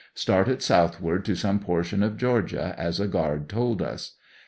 [0.15, 4.15] Started southward to some portion of Georgia, as a guard told us.